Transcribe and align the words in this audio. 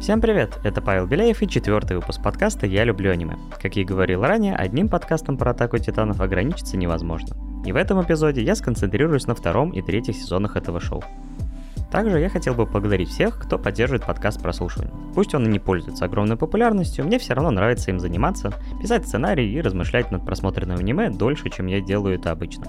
Всем 0.00 0.22
привет, 0.22 0.58
это 0.64 0.80
Павел 0.80 1.06
Беляев 1.06 1.42
и 1.42 1.46
четвертый 1.46 1.98
выпуск 1.98 2.22
подкаста 2.22 2.66
«Я 2.66 2.84
люблю 2.84 3.12
аниме». 3.12 3.36
Как 3.60 3.76
я 3.76 3.82
и 3.82 3.84
говорил 3.84 4.22
ранее, 4.22 4.56
одним 4.56 4.88
подкастом 4.88 5.36
про 5.36 5.50
атаку 5.50 5.76
титанов 5.76 6.22
ограничиться 6.22 6.78
невозможно. 6.78 7.36
И 7.66 7.72
в 7.72 7.76
этом 7.76 8.02
эпизоде 8.02 8.40
я 8.42 8.54
сконцентрируюсь 8.54 9.26
на 9.26 9.34
втором 9.34 9.72
и 9.72 9.82
третьих 9.82 10.16
сезонах 10.16 10.56
этого 10.56 10.80
шоу. 10.80 11.04
Также 11.90 12.20
я 12.20 12.28
хотел 12.28 12.54
бы 12.54 12.66
поблагодарить 12.66 13.08
всех, 13.08 13.38
кто 13.38 13.58
поддерживает 13.58 14.06
подкаст 14.06 14.40
прослушивания. 14.40 14.92
Пусть 15.14 15.34
он 15.34 15.46
и 15.46 15.48
не 15.48 15.58
пользуется 15.58 16.04
огромной 16.04 16.36
популярностью, 16.36 17.04
мне 17.04 17.18
все 17.18 17.34
равно 17.34 17.50
нравится 17.50 17.90
им 17.90 17.98
заниматься, 17.98 18.52
писать 18.80 19.06
сценарий 19.06 19.52
и 19.52 19.60
размышлять 19.60 20.10
над 20.10 20.24
просмотренным 20.24 20.78
аниме 20.78 21.10
дольше, 21.10 21.50
чем 21.50 21.66
я 21.66 21.80
делаю 21.80 22.14
это 22.14 22.30
обычно. 22.30 22.66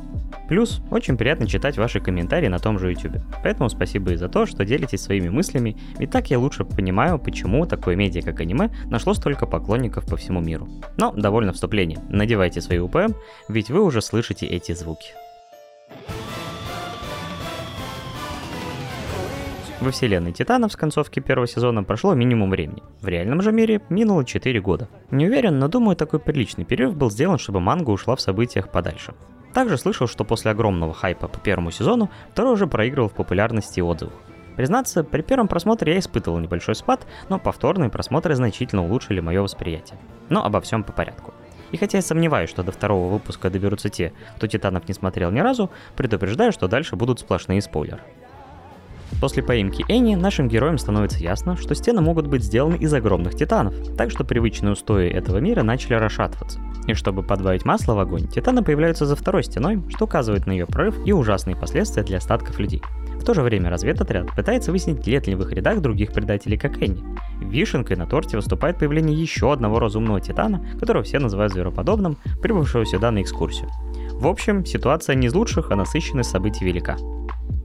Плюс, 0.48 0.82
очень 0.90 1.18
приятно 1.18 1.48
читать 1.48 1.78
ваши 1.78 2.00
комментарии 2.00 2.48
на 2.48 2.60
том 2.60 2.80
же 2.80 2.92
YouTube. 2.92 3.22
Поэтому 3.44 3.70
спасибо 3.70 4.12
и 4.12 4.18
за 4.18 4.28
то, 4.28 4.46
что 4.46 4.66
делитесь 4.66 5.02
своими 5.02 5.30
мыслями, 5.30 5.78
ведь 5.98 6.12
так 6.12 6.30
я 6.30 6.40
лучше 6.40 6.66
понимаю, 6.66 7.20
почему 7.20 7.66
такое 7.66 7.96
медиа, 7.96 8.22
как 8.22 8.42
аниме, 8.42 8.70
нашло 8.86 9.14
столько 9.14 9.46
поклонников 9.46 10.06
по 10.06 10.18
всему 10.18 10.42
миру. 10.42 10.68
Но 10.98 11.12
довольно 11.12 11.54
вступление. 11.54 12.00
Надевайте 12.10 12.60
свои 12.60 12.80
УПМ, 12.80 13.14
ведь 13.48 13.70
вы 13.70 13.84
уже 13.84 14.02
слышите 14.02 14.46
эти 14.48 14.74
звуки. 14.74 15.14
Во 19.82 19.90
вселенной 19.90 20.32
Титанов 20.32 20.72
с 20.72 20.76
концовки 20.76 21.20
первого 21.20 21.48
сезона 21.48 21.84
прошло 21.84 22.14
минимум 22.14 22.52
времени. 22.52 22.84
В 23.02 23.08
реальном 23.08 23.42
же 23.42 23.52
мире 23.52 23.82
минуло 23.90 24.24
4 24.24 24.62
года. 24.62 24.88
Не 25.10 25.26
уверен, 25.26 25.58
но 25.58 25.68
думаю, 25.70 25.96
такой 25.96 26.20
приличный 26.20 26.66
перерыв 26.66 26.96
был 26.96 27.10
сделан, 27.10 27.40
чтобы 27.40 27.62
манга 27.62 27.90
ушла 27.90 28.16
в 28.16 28.22
событиях 28.22 28.70
подальше. 28.70 29.16
Также 29.56 29.80
слышал, 29.80 30.06
что 30.06 30.24
после 30.24 30.52
огромного 30.52 30.94
хайпа 30.94 31.28
по 31.28 31.40
первому 31.40 31.72
сезону, 31.72 32.12
второй 32.32 32.54
уже 32.54 32.68
проигрывал 32.68 33.10
в 33.10 33.14
популярности 33.14 33.80
и 33.80 33.82
отзывах. 33.82 34.14
Признаться, 34.56 35.04
при 35.04 35.24
первом 35.24 35.48
просмотре 35.48 35.94
я 35.94 36.00
испытывал 36.00 36.38
небольшой 36.38 36.76
спад, 36.76 37.08
но 37.30 37.40
повторные 37.40 37.90
просмотры 37.90 38.36
значительно 38.36 38.84
улучшили 38.84 39.20
мое 39.20 39.42
восприятие. 39.42 39.98
Но 40.30 40.46
обо 40.46 40.62
всем 40.62 40.84
по 40.84 40.92
порядку. 40.92 41.34
И 41.72 41.78
хотя 41.78 41.98
я 41.98 42.02
сомневаюсь, 42.04 42.52
что 42.52 42.62
до 42.62 42.72
второго 42.72 43.12
выпуска 43.12 43.50
доберутся 43.50 43.90
те, 43.90 44.14
кто 44.36 44.46
Титанов 44.46 44.88
не 44.88 44.94
смотрел 44.94 45.32
ни 45.32 45.40
разу, 45.40 45.72
предупреждаю, 45.96 46.52
что 46.52 46.68
дальше 46.68 46.96
будут 46.96 47.20
сплошные 47.20 47.64
спойлеры. 47.64 48.02
После 49.22 49.44
поимки 49.44 49.86
Энни 49.88 50.16
нашим 50.16 50.48
героям 50.48 50.80
становится 50.80 51.20
ясно, 51.20 51.56
что 51.56 51.76
стены 51.76 52.02
могут 52.02 52.26
быть 52.26 52.44
сделаны 52.44 52.76
из 52.78 52.92
огромных 52.92 53.36
титанов, 53.36 53.76
так 53.96 54.10
что 54.10 54.24
привычные 54.24 54.74
устои 54.74 55.10
этого 55.10 55.38
мира 55.38 55.62
начали 55.62 55.94
расшатываться. 55.94 56.60
И 56.88 56.96
чтобы 56.96 57.22
подбавить 57.22 57.64
масло 57.64 57.94
в 57.94 58.00
огонь, 58.00 58.28
титаны 58.28 58.64
появляются 58.64 59.06
за 59.06 59.16
второй 59.16 59.44
стеной, 59.44 59.84
что 59.90 60.06
указывает 60.06 60.48
на 60.48 60.52
ее 60.54 60.66
прорыв 60.66 60.96
и 61.06 61.14
ужасные 61.14 61.56
последствия 61.56 62.02
для 62.02 62.18
остатков 62.18 62.60
людей. 62.60 62.82
В 63.20 63.24
то 63.24 63.36
же 63.36 63.44
время 63.44 63.70
разведотряд 63.70 64.36
пытается 64.36 64.72
выяснить, 64.72 65.06
нет 65.06 65.28
ли 65.28 65.36
в 65.36 65.42
их 65.44 65.54
рядах 65.54 65.82
других 65.82 66.14
предателей, 66.14 66.58
как 66.58 66.82
Энни. 66.82 67.04
Вишенкой 67.40 67.98
на 67.98 68.08
торте 68.08 68.38
выступает 68.38 68.80
появление 68.80 69.16
еще 69.16 69.54
одного 69.54 69.78
разумного 69.78 70.20
титана, 70.20 70.66
которого 70.80 71.04
все 71.04 71.20
называют 71.20 71.54
звероподобным, 71.54 72.18
прибывшего 72.42 72.88
сюда 72.88 73.12
на 73.12 73.22
экскурсию. 73.22 73.70
В 74.14 74.26
общем, 74.26 74.66
ситуация 74.66 75.16
не 75.16 75.28
из 75.28 75.36
лучших, 75.36 75.70
а 75.70 75.76
насыщенность 75.76 76.32
событий 76.32 76.66
велика. 76.66 76.98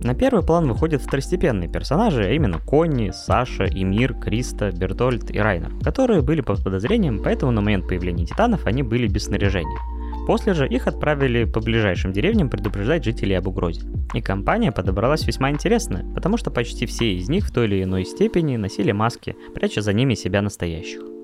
На 0.07 0.15
первый 0.15 0.45
план 0.45 0.69
выходят 0.69 1.03
второстепенные 1.03 1.69
персонажи, 1.69 2.23
а 2.23 2.31
именно 2.31 2.61
Конни, 2.61 3.11
Саша, 3.11 3.65
Эмир, 3.65 4.15
Криста, 4.15 4.71
Бертольд 4.71 5.33
и 5.33 5.39
Райнер, 5.41 5.73
которые 5.83 6.23
были 6.23 6.43
под 6.43 6.63
подозрением, 6.63 7.21
поэтому 7.25 7.51
на 7.51 7.61
момент 7.61 7.89
появления 7.89 8.25
титанов 8.25 8.67
они 8.67 8.85
были 8.85 9.09
без 9.09 9.25
снаряжения. 9.25 9.81
После 10.29 10.55
же 10.55 10.69
их 10.69 10.87
отправили 10.87 11.43
по 11.43 11.59
ближайшим 11.59 12.13
деревням 12.13 12.49
предупреждать 12.49 13.03
жителей 13.03 13.35
об 13.35 13.49
угрозе. 13.49 13.81
И 14.15 14.21
компания 14.21 14.71
подобралась 14.71 15.27
весьма 15.27 15.51
интересная, 15.51 16.05
потому 16.15 16.37
что 16.37 16.53
почти 16.53 16.87
все 16.87 17.15
из 17.15 17.29
них 17.29 17.45
в 17.45 17.53
той 17.53 17.67
или 17.67 17.83
иной 17.83 18.05
степени 18.05 18.57
носили 18.57 18.93
маски, 18.93 19.35
пряча 19.57 19.83
за 19.83 19.93
ними 19.93 20.15
себя 20.15 20.41
настоящих. 20.41 21.16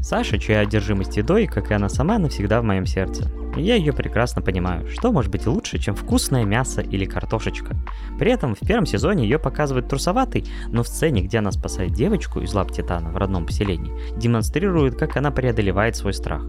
Саша, 0.00 0.38
чья 0.38 0.60
одержимость 0.60 1.16
едой, 1.16 1.46
как 1.46 1.70
и 1.70 1.74
она 1.74 1.88
сама, 1.88 2.18
навсегда 2.18 2.60
в 2.60 2.64
моем 2.64 2.86
сердце. 2.86 3.30
Я 3.56 3.76
ее 3.76 3.92
прекрасно 3.92 4.40
понимаю. 4.40 4.88
Что 4.88 5.12
может 5.12 5.30
быть 5.30 5.46
лучше, 5.46 5.78
чем 5.78 5.94
вкусное 5.94 6.44
мясо 6.44 6.80
или 6.80 7.04
картошечка? 7.04 7.76
При 8.18 8.32
этом 8.32 8.54
в 8.54 8.60
первом 8.60 8.86
сезоне 8.86 9.24
ее 9.24 9.38
показывают 9.38 9.88
трусоватой, 9.88 10.44
но 10.68 10.82
в 10.82 10.88
сцене, 10.88 11.22
где 11.22 11.38
она 11.38 11.52
спасает 11.52 11.92
девочку 11.92 12.40
из 12.40 12.52
лап 12.54 12.72
Титана 12.72 13.10
в 13.10 13.16
родном 13.16 13.46
поселении, 13.46 13.92
демонстрирует, 14.16 14.98
как 14.98 15.16
она 15.16 15.30
преодолевает 15.30 15.96
свой 15.96 16.14
страх. 16.14 16.42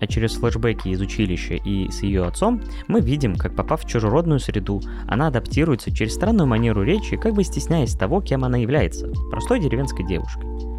А 0.00 0.06
через 0.08 0.32
флешбеки 0.32 0.88
из 0.88 1.00
училища 1.00 1.54
и 1.54 1.88
с 1.90 2.02
ее 2.02 2.24
отцом 2.24 2.62
мы 2.88 3.00
видим, 3.00 3.36
как 3.36 3.54
попав 3.54 3.84
в 3.84 3.88
чужеродную 3.88 4.40
среду, 4.40 4.82
она 5.06 5.28
адаптируется 5.28 5.94
через 5.94 6.14
странную 6.14 6.48
манеру 6.48 6.82
речи, 6.82 7.16
как 7.16 7.34
бы 7.34 7.44
стесняясь 7.44 7.94
того, 7.94 8.20
кем 8.20 8.44
она 8.44 8.56
является– 8.56 9.08
простой 9.30 9.60
деревенской 9.60 10.04
девушкой 10.04 10.71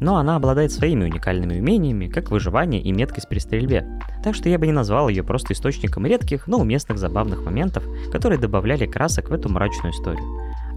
но 0.00 0.16
она 0.16 0.36
обладает 0.36 0.72
своими 0.72 1.04
уникальными 1.04 1.58
умениями, 1.58 2.08
как 2.08 2.30
выживание 2.30 2.80
и 2.80 2.92
меткость 2.92 3.28
при 3.28 3.38
стрельбе. 3.38 4.00
Так 4.22 4.34
что 4.34 4.48
я 4.48 4.58
бы 4.58 4.66
не 4.66 4.72
назвал 4.72 5.08
ее 5.08 5.22
просто 5.22 5.52
источником 5.52 6.06
редких, 6.06 6.46
но 6.46 6.58
уместных 6.58 6.98
забавных 6.98 7.44
моментов, 7.44 7.84
которые 8.12 8.38
добавляли 8.38 8.86
красок 8.86 9.30
в 9.30 9.32
эту 9.32 9.48
мрачную 9.48 9.92
историю. 9.92 10.24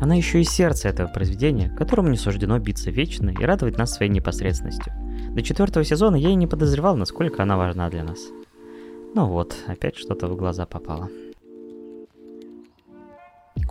Она 0.02 0.16
еще 0.16 0.42
и 0.42 0.44
сердце 0.44 0.90
этого 0.90 1.08
произведения, 1.08 1.70
которому 1.70 2.10
не 2.10 2.18
суждено 2.18 2.58
биться 2.58 2.90
вечно 2.90 3.30
и 3.30 3.46
радовать 3.46 3.78
нас 3.78 3.94
своей 3.94 4.12
непосредственностью. 4.12 4.94
До 5.30 5.42
четвертого 5.44 5.86
сезона 5.86 6.16
я 6.16 6.30
и 6.30 6.36
не 6.36 6.48
подозревал, 6.48 6.96
насколько 6.98 7.44
она 7.44 7.56
важна 7.56 7.90
для 7.90 8.04
нас. 8.04 8.20
Ну 9.14 9.28
вот, 9.28 9.56
опять 9.68 9.98
что-то 9.98 10.28
в 10.28 10.36
глаза 10.36 10.66
попало. 10.66 11.10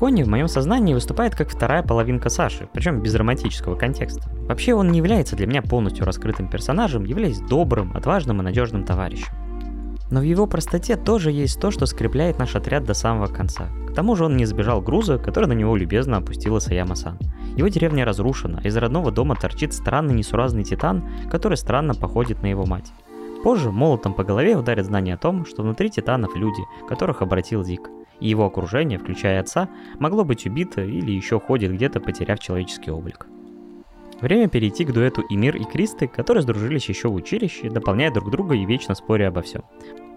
Конни 0.00 0.22
в 0.22 0.28
моем 0.28 0.48
сознании 0.48 0.94
выступает 0.94 1.34
как 1.34 1.50
вторая 1.50 1.82
половинка 1.82 2.30
Саши, 2.30 2.66
причем 2.72 3.02
без 3.02 3.14
романтического 3.14 3.76
контекста. 3.76 4.30
Вообще 4.48 4.72
он 4.72 4.90
не 4.90 4.98
является 4.98 5.36
для 5.36 5.46
меня 5.46 5.60
полностью 5.60 6.06
раскрытым 6.06 6.48
персонажем, 6.48 7.04
являясь 7.04 7.40
добрым, 7.40 7.94
отважным 7.94 8.40
и 8.40 8.44
надежным 8.44 8.84
товарищем. 8.84 9.28
Но 10.10 10.20
в 10.20 10.22
его 10.22 10.46
простоте 10.46 10.96
тоже 10.96 11.30
есть 11.30 11.60
то, 11.60 11.70
что 11.70 11.84
скрепляет 11.84 12.38
наш 12.38 12.56
отряд 12.56 12.84
до 12.84 12.94
самого 12.94 13.26
конца. 13.26 13.68
К 13.90 13.94
тому 13.94 14.16
же 14.16 14.24
он 14.24 14.38
не 14.38 14.44
избежал 14.44 14.80
груза, 14.80 15.18
который 15.18 15.46
на 15.46 15.52
него 15.52 15.76
любезно 15.76 16.16
опустила 16.16 16.60
Саяма-сан. 16.60 17.18
Его 17.56 17.68
деревня 17.68 18.06
разрушена, 18.06 18.60
из 18.64 18.76
родного 18.76 19.12
дома 19.12 19.36
торчит 19.36 19.74
странный 19.74 20.14
несуразный 20.14 20.64
титан, 20.64 21.06
который 21.30 21.56
странно 21.56 21.94
походит 21.94 22.42
на 22.42 22.46
его 22.46 22.64
мать. 22.64 22.90
Позже 23.44 23.70
молотом 23.70 24.14
по 24.14 24.24
голове 24.24 24.56
ударит 24.56 24.86
знание 24.86 25.14
о 25.14 25.18
том, 25.18 25.44
что 25.44 25.62
внутри 25.62 25.90
титанов 25.90 26.34
люди, 26.34 26.62
которых 26.88 27.22
обратил 27.22 27.62
Зик 27.62 27.90
и 28.20 28.28
его 28.28 28.44
окружение, 28.44 28.98
включая 28.98 29.40
отца, 29.40 29.68
могло 29.98 30.24
быть 30.24 30.46
убито 30.46 30.82
или 30.82 31.10
еще 31.10 31.40
ходит 31.40 31.72
где-то, 31.72 32.00
потеряв 32.00 32.38
человеческий 32.38 32.90
облик. 32.90 33.26
Время 34.20 34.48
перейти 34.48 34.84
к 34.84 34.92
дуэту 34.92 35.24
Имир 35.30 35.56
и 35.56 35.64
Кристы, 35.64 36.06
которые 36.06 36.42
сдружились 36.42 36.88
еще 36.88 37.08
в 37.08 37.14
училище, 37.14 37.70
дополняя 37.70 38.12
друг 38.12 38.30
друга 38.30 38.54
и 38.54 38.66
вечно 38.66 38.94
споря 38.94 39.28
обо 39.28 39.40
всем. 39.40 39.64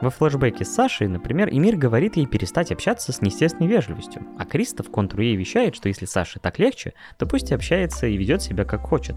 Во 0.01 0.09
флэшбэке 0.09 0.65
с 0.65 0.73
Сашей, 0.73 1.07
например, 1.07 1.47
Имир 1.49 1.77
говорит 1.77 2.17
ей 2.17 2.25
перестать 2.25 2.73
общаться 2.73 3.13
с 3.13 3.21
неестественной 3.21 3.69
вежливостью, 3.69 4.27
а 4.37 4.45
Криста 4.45 4.83
в 4.83 4.91
контру 4.91 5.21
ей 5.21 5.37
вещает, 5.37 5.75
что 5.75 5.87
если 5.87 6.05
Саше 6.05 6.39
так 6.39 6.59
легче, 6.59 6.93
то 7.17 7.25
пусть 7.25 7.53
общается 7.53 8.07
и 8.07 8.17
ведет 8.17 8.41
себя 8.41 8.65
как 8.65 8.81
хочет. 8.81 9.15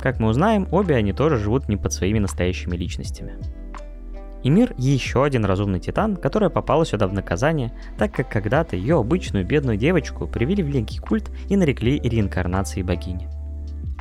Как 0.00 0.18
мы 0.18 0.30
узнаем, 0.30 0.66
обе 0.72 0.94
они 0.94 1.12
тоже 1.12 1.36
живут 1.36 1.68
не 1.68 1.76
под 1.76 1.92
своими 1.92 2.18
настоящими 2.18 2.76
личностями. 2.76 3.59
И 4.42 4.50
мир 4.50 4.74
еще 4.78 5.24
один 5.24 5.44
разумный 5.44 5.80
титан, 5.80 6.16
которая 6.16 6.50
попала 6.50 6.86
сюда 6.86 7.06
в 7.06 7.12
наказание, 7.12 7.72
так 7.98 8.12
как 8.12 8.30
когда-то 8.30 8.76
ее 8.76 8.98
обычную 8.98 9.44
бедную 9.44 9.76
девочку 9.76 10.26
привели 10.26 10.62
в 10.62 10.70
некий 10.70 10.98
культ 10.98 11.30
и 11.48 11.56
нарекли 11.56 12.00
реинкарнацией 12.00 12.82
богини. 12.82 13.28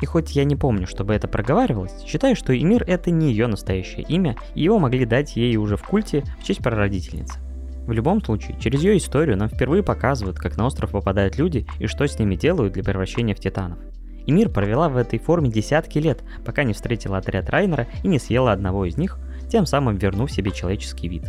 И 0.02 0.06
хоть 0.06 0.36
я 0.36 0.46
не 0.46 0.56
помню, 0.56 0.88
чтобы 0.88 1.14
это 1.14 1.28
проговаривалось, 1.28 2.04
считаю, 2.06 2.36
что 2.36 2.58
Эмир 2.58 2.84
это 2.84 3.12
не 3.12 3.32
ее 3.32 3.48
настоящее 3.48 4.04
имя, 4.04 4.38
и 4.56 4.64
его 4.64 4.80
могли 4.80 5.06
дать 5.06 5.36
ей 5.36 5.58
уже 5.58 5.76
в 5.76 5.84
культе 5.84 6.24
в 6.40 6.44
честь 6.44 6.64
прародительницы. 6.64 7.38
В 7.86 7.92
любом 7.92 8.24
случае, 8.24 8.58
через 8.60 8.84
ее 8.84 8.98
историю 8.98 9.36
нам 9.36 9.50
впервые 9.50 9.84
показывают, 9.84 10.38
как 10.38 10.58
на 10.58 10.68
остров 10.68 10.92
попадают 10.92 11.38
люди 11.38 11.66
и 11.80 11.88
что 11.88 12.08
с 12.08 12.18
ними 12.20 12.36
делают 12.36 12.74
для 12.74 12.84
превращения 12.84 13.36
в 13.36 13.40
титанов. 13.40 13.80
И 14.26 14.32
мир 14.32 14.50
провела 14.50 14.90
в 14.90 14.96
этой 14.96 15.18
форме 15.18 15.50
десятки 15.50 15.98
лет, 15.98 16.24
пока 16.46 16.64
не 16.64 16.74
встретила 16.74 17.18
отряд 17.18 17.50
Райнера 17.50 17.88
и 18.04 18.08
не 18.08 18.20
съела 18.20 18.52
одного 18.52 18.86
из 18.86 18.96
них, 18.96 19.18
тем 19.50 19.66
самым 19.66 19.98
вернув 19.98 20.32
себе 20.32 20.52
человеческий 20.52 21.08
вид. 21.08 21.24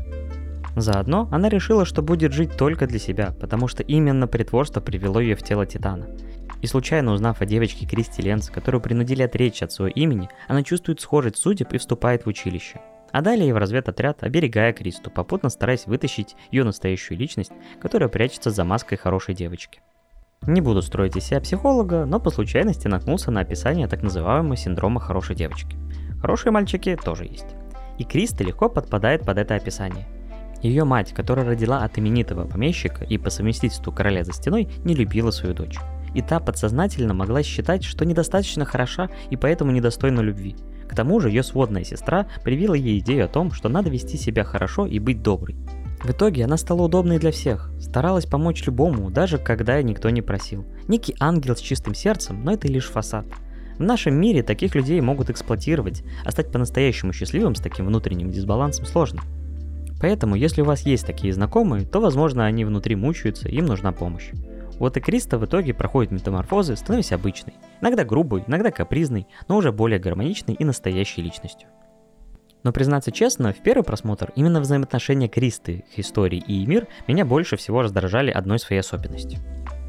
Заодно 0.77 1.29
она 1.31 1.49
решила, 1.49 1.85
что 1.85 2.03
будет 2.03 2.33
жить 2.33 2.57
только 2.57 2.87
для 2.87 2.99
себя, 2.99 3.35
потому 3.41 3.69
что 3.69 3.83
именно 3.83 4.27
притворство 4.27 4.81
привело 4.81 5.21
ее 5.21 5.35
в 5.35 5.43
тело 5.43 5.67
Титана. 5.67 6.07
И 6.63 6.67
случайно 6.67 7.13
узнав 7.13 7.41
о 7.41 7.47
девочке 7.47 7.87
Кристи 7.87 8.23
Ленц, 8.23 8.51
которую 8.51 8.81
принудили 8.81 9.23
отречься 9.23 9.65
от 9.65 9.73
своего 9.73 9.93
имени, 9.95 10.29
она 10.47 10.63
чувствует 10.63 11.01
схожесть 11.01 11.37
судеб 11.37 11.73
и 11.73 11.79
вступает 11.79 12.25
в 12.25 12.29
училище. 12.29 12.81
А 13.13 13.23
далее 13.23 13.53
в 13.53 13.57
разведотряд, 13.57 14.23
оберегая 14.23 14.73
Кристу, 14.73 15.11
попутно 15.11 15.49
стараясь 15.49 15.87
вытащить 15.87 16.37
ее 16.53 16.63
настоящую 16.63 17.19
личность, 17.19 17.53
которая 17.81 18.09
прячется 18.09 18.51
за 18.51 18.65
маской 18.65 18.97
хорошей 18.97 19.35
девочки. 19.35 19.81
Не 20.43 20.61
буду 20.61 20.81
строить 20.81 21.17
из 21.17 21.25
себя 21.25 21.41
психолога, 21.41 22.05
но 22.05 22.21
по 22.21 22.31
случайности 22.31 22.89
наткнулся 22.89 23.31
на 23.31 23.41
описание 23.41 23.89
так 23.89 24.03
называемого 24.03 24.57
синдрома 24.57 25.01
хорошей 25.01 25.35
девочки. 25.35 25.77
Хорошие 26.23 26.53
мальчики 26.53 26.97
тоже 27.03 27.25
есть 27.25 27.57
и 28.01 28.05
Криста 28.05 28.43
легко 28.45 28.71
подпадает 28.71 29.27
под 29.27 29.37
это 29.37 29.57
описание. 29.57 30.07
Ее 30.63 30.85
мать, 30.85 31.13
которая 31.13 31.45
родила 31.45 31.85
от 31.85 31.99
именитого 31.99 32.47
помещика 32.47 33.05
и 33.05 33.19
по 33.19 33.29
совместительству 33.29 33.93
короля 33.93 34.25
за 34.25 34.33
стеной, 34.33 34.69
не 34.85 34.95
любила 34.95 35.31
свою 35.31 35.55
дочь. 35.55 35.79
и 36.13 36.23
та 36.23 36.41
подсознательно 36.41 37.15
могла 37.15 37.43
считать, 37.45 37.85
что 37.85 38.05
недостаточно 38.05 38.65
хороша 38.65 39.11
и 39.29 39.37
поэтому 39.37 39.71
недостойна 39.71 40.21
любви. 40.21 40.57
К 40.89 40.97
тому 40.97 41.21
же 41.21 41.29
ее 41.29 41.45
сводная 41.45 41.85
сестра 41.85 42.27
привила 42.43 42.75
ей 42.75 42.99
идею 42.99 43.27
о 43.27 43.29
том, 43.29 43.53
что 43.53 43.69
надо 43.69 43.91
вести 43.91 44.17
себя 44.17 44.43
хорошо 44.43 44.87
и 44.87 44.99
быть 44.99 45.23
доброй. 45.23 45.57
В 46.03 46.11
итоге 46.11 46.47
она 46.47 46.57
стала 46.57 46.83
удобной 46.83 47.19
для 47.19 47.31
всех, 47.31 47.71
старалась 47.79 48.27
помочь 48.27 48.67
любому, 48.67 49.11
даже 49.11 49.39
когда 49.39 49.81
никто 49.83 50.11
не 50.11 50.23
просил. 50.23 50.65
Некий 50.89 51.15
ангел 51.21 51.55
с 51.55 51.61
чистым 51.61 51.95
сердцем, 51.95 52.43
но 52.43 52.55
это 52.55 52.67
лишь 52.67 52.89
фасад. 52.89 53.27
В 53.81 53.83
нашем 53.83 54.15
мире 54.15 54.43
таких 54.43 54.75
людей 54.75 55.01
могут 55.01 55.31
эксплуатировать, 55.31 56.03
а 56.23 56.31
стать 56.33 56.53
по-настоящему 56.53 57.15
счастливым 57.15 57.55
с 57.55 57.63
таким 57.63 57.87
внутренним 57.87 58.31
дисбалансом 58.31 58.85
сложно. 58.85 59.23
Поэтому, 60.03 60.35
если 60.35 60.61
у 60.61 60.67
вас 60.67 60.83
есть 60.83 61.07
такие 61.07 61.33
знакомые, 61.33 61.87
то, 61.87 61.99
возможно, 61.99 62.45
они 62.45 62.67
внутри 62.67 62.95
мучаются, 62.95 63.49
им 63.49 63.65
нужна 63.65 63.93
помощь. 63.93 64.33
Вот 64.79 64.99
и 64.99 65.01
Криста 65.01 65.39
в 65.39 65.47
итоге 65.47 65.73
проходит 65.73 66.13
метаморфозы, 66.13 66.77
становясь 66.77 67.13
обычной. 67.13 67.55
Иногда 67.81 68.05
грубой, 68.05 68.45
иногда 68.47 68.71
капризной, 68.71 69.27
но 69.49 69.57
уже 69.57 69.73
более 69.73 69.99
гармоничной 69.99 70.57
и 70.57 70.65
настоящей 70.65 71.23
личностью. 71.23 71.71
Но 72.63 72.73
признаться 72.73 73.13
честно, 73.13 73.55
в 73.55 73.63
первый 73.63 73.83
просмотр 73.83 74.31
именно 74.37 74.61
взаимоотношения 74.61 75.29
Кристы, 75.29 75.85
их 75.91 75.99
истории 75.99 76.45
и 76.47 76.67
мир 76.67 76.87
меня 77.09 77.25
больше 77.25 77.57
всего 77.57 77.81
раздражали 77.81 78.31
одной 78.31 78.59
своей 78.59 78.81
особенностью. 78.81 79.41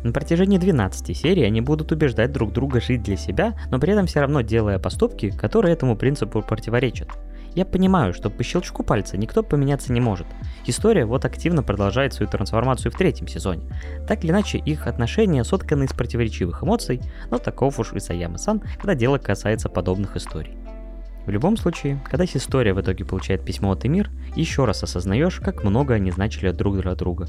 На 0.04 0.12
протяжении 0.12 0.58
12 0.58 1.16
серий 1.16 1.44
они 1.44 1.62
будут 1.62 1.92
убеждать 1.92 2.32
друг 2.32 2.52
друга 2.52 2.82
жить 2.82 3.04
для 3.04 3.18
себя, 3.18 3.56
но 3.70 3.80
при 3.80 3.94
этом 3.94 4.08
все 4.08 4.22
равно 4.22 4.42
делая 4.42 4.80
поступки, 4.80 5.30
которые 5.30 5.74
этому 5.74 5.96
принципу 5.96 6.42
противоречат. 6.42 7.10
Я 7.54 7.66
понимаю, 7.66 8.14
что 8.14 8.30
по 8.30 8.44
щелчку 8.44 8.82
пальца 8.82 9.18
никто 9.18 9.44
поменяться 9.44 9.92
не 9.92 10.00
может. 10.00 10.26
История 10.66 11.06
вот 11.06 11.26
активно 11.26 11.64
продолжает 11.64 12.14
свою 12.14 12.32
трансформацию 12.32 12.92
в 12.92 12.96
третьем 12.96 13.28
сезоне. 13.28 13.68
Так 14.08 14.24
или 14.24 14.32
иначе, 14.32 14.58
их 14.58 14.88
отношения 14.88 15.44
сотканы 15.44 15.84
из 15.84 15.92
противоречивых 15.92 16.64
эмоций, 16.64 17.02
но 17.30 17.38
таков 17.40 17.78
уж 17.78 17.92
и 17.94 18.00
Саяма-сан, 18.00 18.62
когда 18.78 18.96
дело 18.96 19.18
касается 19.18 19.68
подобных 19.68 20.16
историй. 20.16 20.61
В 21.26 21.30
любом 21.30 21.56
случае, 21.56 22.02
когда 22.10 22.26
история 22.26 22.74
в 22.74 22.82
итоге 22.82 23.06
получает 23.06 23.46
письмо 23.46 23.72
от 23.72 23.86
Эмир, 23.86 24.10
еще 24.36 24.66
раз 24.66 24.82
осознаешь, 24.84 25.40
как 25.40 25.64
много 25.64 25.94
они 25.94 26.10
значили 26.12 26.52
друг 26.52 26.80
для 26.80 26.96
друга. 26.96 27.28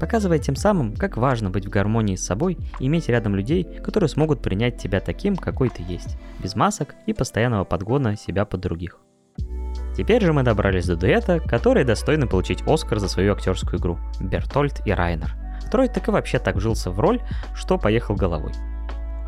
Показывая 0.00 0.38
тем 0.38 0.56
самым, 0.56 0.94
как 0.94 1.16
важно 1.16 1.50
быть 1.50 1.66
в 1.66 1.70
гармонии 1.70 2.16
с 2.16 2.24
собой 2.24 2.58
и 2.80 2.86
иметь 2.86 3.08
рядом 3.08 3.34
людей, 3.34 3.64
которые 3.84 4.08
смогут 4.08 4.40
принять 4.40 4.78
тебя 4.78 5.00
таким, 5.00 5.36
какой 5.36 5.68
ты 5.68 5.82
есть, 5.86 6.16
без 6.42 6.56
масок 6.56 6.94
и 7.06 7.12
постоянного 7.12 7.64
подгона 7.64 8.16
себя 8.16 8.44
под 8.46 8.60
других. 8.60 8.98
Теперь 9.96 10.24
же 10.24 10.32
мы 10.32 10.42
добрались 10.42 10.86
до 10.86 10.96
дуэта, 10.96 11.38
который 11.38 11.84
достойны 11.84 12.26
получить 12.26 12.62
Оскар 12.66 12.98
за 12.98 13.08
свою 13.08 13.32
актерскую 13.32 13.78
игру– 13.78 13.98
Бертольд 14.20 14.80
и 14.86 14.90
Райнер. 14.90 15.36
Второй 15.60 15.88
так 15.88 16.08
и 16.08 16.10
вообще 16.10 16.38
так 16.38 16.56
вжился 16.56 16.90
в 16.90 16.98
роль, 16.98 17.20
что 17.54 17.78
поехал 17.78 18.16
головой. 18.16 18.52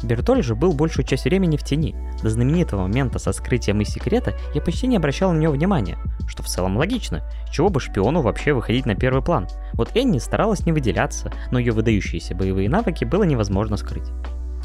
Бертоль 0.02 0.42
же 0.42 0.54
был 0.54 0.72
большую 0.72 1.06
часть 1.06 1.24
времени 1.24 1.56
в 1.56 1.62
тени. 1.62 1.96
До 2.22 2.30
знаменитого 2.30 2.82
момента 2.82 3.18
со 3.18 3.32
скрытием 3.32 3.80
из 3.80 3.88
секрета 3.88 4.34
я 4.54 4.60
почти 4.60 4.86
не 4.86 4.96
обращал 4.96 5.32
на 5.32 5.38
него 5.38 5.52
внимания, 5.52 5.98
что 6.26 6.42
в 6.42 6.46
целом 6.46 6.76
логично, 6.76 7.22
чего 7.50 7.68
бы 7.68 7.80
шпиону 7.80 8.20
вообще 8.20 8.52
выходить 8.52 8.86
на 8.86 8.94
первый 8.94 9.22
план. 9.22 9.48
Вот 9.72 9.96
Энни 9.96 10.18
старалась 10.18 10.66
не 10.66 10.72
выделяться, 10.72 11.32
но 11.50 11.58
ее 11.58 11.72
выдающиеся 11.72 12.34
боевые 12.34 12.68
навыки 12.68 13.04
было 13.04 13.22
невозможно 13.22 13.76
скрыть. 13.76 14.10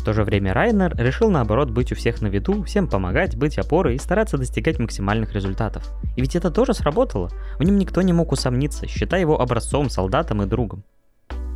В 0.01 0.03
то 0.03 0.13
же 0.13 0.23
время 0.23 0.51
Райнер 0.51 0.95
решил 0.97 1.29
наоборот 1.29 1.69
быть 1.69 1.91
у 1.91 1.95
всех 1.95 2.21
на 2.21 2.27
виду, 2.27 2.63
всем 2.63 2.87
помогать, 2.87 3.37
быть 3.37 3.59
опорой 3.59 3.95
и 3.95 3.99
стараться 3.99 4.37
достигать 4.37 4.79
максимальных 4.79 5.33
результатов. 5.33 5.87
И 6.15 6.21
ведь 6.21 6.35
это 6.35 6.49
тоже 6.49 6.73
сработало. 6.73 7.29
В 7.59 7.63
нем 7.63 7.77
никто 7.77 8.01
не 8.01 8.11
мог 8.11 8.31
усомниться, 8.31 8.87
считая 8.87 9.21
его 9.21 9.39
образцом, 9.39 9.91
солдатом 9.91 10.41
и 10.41 10.47
другом. 10.47 10.83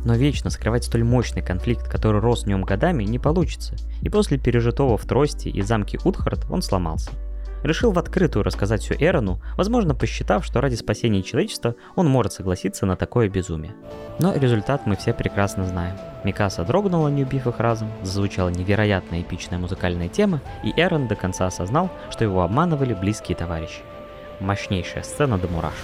Но 0.06 0.14
вечно 0.14 0.50
скрывать 0.50 0.84
столь 0.84 1.02
мощный 1.02 1.42
конфликт, 1.42 1.88
который 1.88 2.20
рос 2.20 2.44
в 2.44 2.46
нем 2.46 2.62
годами, 2.62 3.02
не 3.02 3.18
получится, 3.18 3.74
и 4.02 4.08
после 4.08 4.38
пережитого 4.38 4.96
в 4.96 5.04
Трости 5.04 5.48
и 5.48 5.62
замке 5.62 5.98
Утхард 6.04 6.46
он 6.48 6.62
сломался. 6.62 7.10
Решил 7.64 7.90
в 7.90 7.98
открытую 7.98 8.44
рассказать 8.44 8.82
все 8.82 8.94
Эрону, 8.94 9.40
возможно 9.56 9.96
посчитав, 9.96 10.44
что 10.44 10.60
ради 10.60 10.76
спасения 10.76 11.24
человечества 11.24 11.74
он 11.96 12.06
может 12.06 12.32
согласиться 12.32 12.86
на 12.86 12.94
такое 12.94 13.28
безумие. 13.28 13.74
Но 14.20 14.32
результат 14.32 14.86
мы 14.86 14.94
все 14.94 15.12
прекрасно 15.12 15.66
знаем. 15.66 15.96
Микаса 16.22 16.62
дрогнула, 16.62 17.08
не 17.08 17.24
убив 17.24 17.48
их 17.48 17.58
разум, 17.58 17.90
зазвучала 18.04 18.50
невероятная 18.50 19.22
эпичная 19.22 19.58
музыкальная 19.58 20.08
тема, 20.08 20.40
и 20.62 20.72
Эрон 20.80 21.08
до 21.08 21.16
конца 21.16 21.48
осознал, 21.48 21.90
что 22.12 22.22
его 22.22 22.42
обманывали 22.42 22.94
близкие 22.94 23.36
товарищи. 23.36 23.80
Мощнейшая 24.38 25.02
сцена 25.02 25.36
до 25.36 25.48
мурашек. 25.48 25.82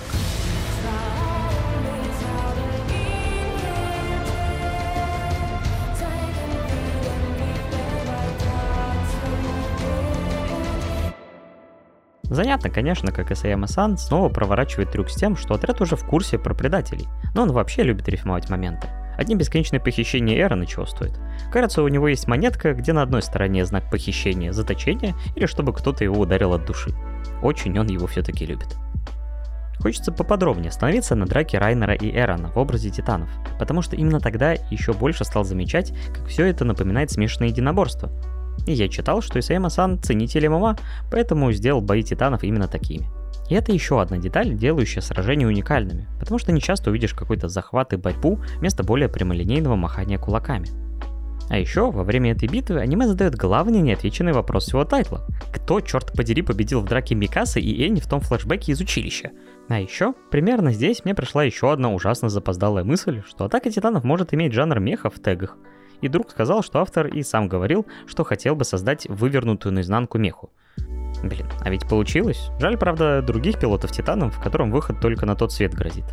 Занятно, 12.32 12.70
конечно, 12.70 13.12
как 13.12 13.30
Исаяма-сан 13.30 13.98
снова 13.98 14.30
проворачивает 14.30 14.90
трюк 14.90 15.10
с 15.10 15.16
тем, 15.16 15.36
что 15.36 15.52
отряд 15.52 15.82
уже 15.82 15.96
в 15.96 16.06
курсе 16.06 16.38
про 16.38 16.54
предателей, 16.54 17.06
но 17.34 17.42
он 17.42 17.52
вообще 17.52 17.82
любит 17.82 18.08
рифмовать 18.08 18.48
моменты. 18.48 18.88
Одни 19.18 19.34
бесконечные 19.34 19.80
похищения 19.80 20.40
Эрона 20.40 20.64
чего 20.64 20.86
стоит. 20.86 21.12
Кажется, 21.52 21.82
у 21.82 21.88
него 21.88 22.08
есть 22.08 22.26
монетка, 22.26 22.72
где 22.72 22.94
на 22.94 23.02
одной 23.02 23.20
стороне 23.20 23.66
знак 23.66 23.90
похищения, 23.90 24.52
заточения, 24.52 25.14
или 25.36 25.44
чтобы 25.44 25.74
кто-то 25.74 26.04
его 26.04 26.18
ударил 26.18 26.54
от 26.54 26.64
души. 26.64 26.94
Очень 27.42 27.78
он 27.78 27.88
его 27.88 28.06
все-таки 28.06 28.46
любит. 28.46 28.78
Хочется 29.80 30.10
поподробнее 30.10 30.70
остановиться 30.70 31.14
на 31.14 31.26
драке 31.26 31.58
Райнера 31.58 31.94
и 31.94 32.16
Эрона 32.16 32.48
в 32.48 32.56
образе 32.56 32.88
титанов, 32.88 33.28
потому 33.58 33.82
что 33.82 33.94
именно 33.94 34.20
тогда 34.20 34.52
еще 34.52 34.94
больше 34.94 35.24
стал 35.24 35.44
замечать, 35.44 35.92
как 36.14 36.28
все 36.28 36.46
это 36.46 36.64
напоминает 36.64 37.10
смешанное 37.10 37.50
единоборство. 37.50 38.10
И 38.66 38.72
я 38.72 38.88
читал, 38.88 39.22
что 39.22 39.38
Исаэма-сан 39.38 40.00
ценитель 40.02 40.48
ММА, 40.48 40.76
поэтому 41.10 41.52
сделал 41.52 41.80
бои 41.80 42.02
титанов 42.02 42.44
именно 42.44 42.68
такими. 42.68 43.08
И 43.48 43.54
это 43.54 43.72
еще 43.72 44.00
одна 44.00 44.18
деталь, 44.18 44.54
делающая 44.54 45.02
сражения 45.02 45.46
уникальными, 45.46 46.08
потому 46.18 46.38
что 46.38 46.52
не 46.52 46.60
часто 46.60 46.90
увидишь 46.90 47.14
какой-то 47.14 47.48
захват 47.48 47.92
и 47.92 47.96
борьбу 47.96 48.40
вместо 48.58 48.82
более 48.82 49.08
прямолинейного 49.08 49.76
махания 49.76 50.18
кулаками. 50.18 50.68
А 51.48 51.58
еще, 51.58 51.90
во 51.90 52.04
время 52.04 52.32
этой 52.32 52.48
битвы 52.48 52.80
аниме 52.80 53.06
задает 53.06 53.34
главный 53.34 53.80
неотвеченный 53.80 54.32
вопрос 54.32 54.64
всего 54.64 54.84
тайтла. 54.84 55.26
Кто, 55.52 55.80
черт 55.80 56.12
подери, 56.12 56.40
победил 56.40 56.80
в 56.80 56.86
драке 56.86 57.14
Микасы 57.14 57.60
и 57.60 57.84
Энни 57.84 58.00
в 58.00 58.06
том 58.06 58.20
флешбеке 58.20 58.72
из 58.72 58.80
училища? 58.80 59.32
А 59.68 59.78
еще, 59.78 60.14
примерно 60.30 60.72
здесь 60.72 61.04
мне 61.04 61.14
пришла 61.14 61.44
еще 61.44 61.72
одна 61.72 61.92
ужасно 61.92 62.30
запоздалая 62.30 62.84
мысль, 62.84 63.22
что 63.26 63.44
Атака 63.44 63.70
Титанов 63.70 64.04
может 64.04 64.32
иметь 64.32 64.52
жанр 64.52 64.78
меха 64.78 65.10
в 65.10 65.20
тегах– 65.20 65.58
и 66.02 66.08
друг 66.08 66.30
сказал, 66.30 66.62
что 66.62 66.80
автор 66.80 67.06
и 67.06 67.22
сам 67.22 67.48
говорил, 67.48 67.86
что 68.06 68.24
хотел 68.24 68.54
бы 68.54 68.64
создать 68.64 69.06
вывернутую 69.08 69.72
наизнанку 69.72 70.18
меху. 70.18 70.50
Блин, 71.22 71.46
а 71.60 71.70
ведь 71.70 71.88
получилось. 71.88 72.50
Жаль, 72.58 72.76
правда, 72.76 73.22
других 73.22 73.58
пилотов 73.58 73.92
Титанов, 73.92 74.36
в 74.36 74.42
котором 74.42 74.70
выход 74.70 75.00
только 75.00 75.24
на 75.24 75.36
тот 75.36 75.52
свет 75.52 75.72
грозит. 75.72 76.04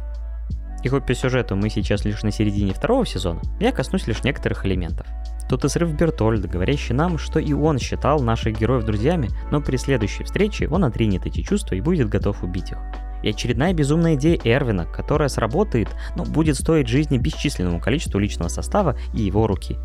И 0.84 0.88
хоть 0.88 1.06
по 1.06 1.14
сюжету 1.14 1.56
мы 1.56 1.70
сейчас 1.70 2.06
лишь 2.06 2.24
на 2.24 2.32
середине 2.32 2.74
второго 2.74 3.06
сезона, 3.06 3.42
я 3.60 3.72
коснусь 3.72 4.08
лишь 4.08 4.24
некоторых 4.24 4.66
элементов. 4.66 5.08
Тут 5.50 5.66
и 5.66 5.68
срыв 5.70 5.92
Бертольда, 5.94 6.48
говорящий 6.48 6.94
нам, 6.94 7.18
что 7.18 7.40
и 7.40 7.54
он 7.54 7.80
считал 7.80 8.20
наших 8.20 8.58
героев 8.58 8.86
друзьями, 8.86 9.30
но 9.52 9.62
при 9.62 9.78
следующей 9.78 10.24
встрече 10.24 10.70
он 10.70 10.86
отринет 10.86 11.26
эти 11.26 11.42
чувства 11.42 11.76
и 11.76 11.82
будет 11.82 12.08
готов 12.08 12.44
убить 12.44 12.72
их. 12.72 12.78
И 13.24 13.30
очередная 13.30 13.74
безумная 13.74 14.16
идея 14.16 14.40
Эрвина, 14.44 14.86
которая 14.86 15.30
сработает, 15.30 15.90
но 16.16 16.24
будет 16.24 16.56
стоить 16.56 16.88
жизни 16.88 17.18
бесчисленному 17.18 17.80
количеству 17.80 18.20
личного 18.20 18.50
состава 18.50 18.98
и 19.14 19.22
его 19.22 19.48
руки. 19.48 19.78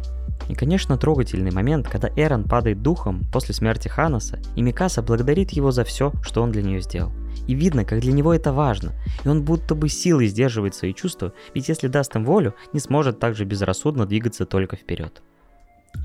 И, 0.48 0.54
конечно, 0.54 0.98
трогательный 0.98 1.50
момент, 1.50 1.88
когда 1.88 2.10
Эрон 2.16 2.44
падает 2.44 2.82
духом 2.82 3.26
после 3.32 3.54
смерти 3.54 3.88
Ханаса, 3.88 4.38
и 4.56 4.62
Микаса 4.62 5.02
благодарит 5.02 5.52
его 5.52 5.70
за 5.70 5.84
все, 5.84 6.12
что 6.22 6.42
он 6.42 6.52
для 6.52 6.62
нее 6.62 6.80
сделал. 6.80 7.12
И 7.46 7.54
видно, 7.54 7.84
как 7.84 8.00
для 8.00 8.12
него 8.12 8.34
это 8.34 8.52
важно, 8.52 8.92
и 9.24 9.28
он 9.28 9.42
будто 9.42 9.74
бы 9.74 9.88
силой 9.88 10.26
сдерживает 10.26 10.74
свои 10.74 10.92
чувства, 10.92 11.32
ведь 11.54 11.68
если 11.68 11.88
даст 11.88 12.14
им 12.16 12.24
волю, 12.24 12.54
не 12.72 12.80
сможет 12.80 13.18
также 13.18 13.44
безрассудно 13.44 14.06
двигаться 14.06 14.44
только 14.44 14.76
вперед. 14.76 15.22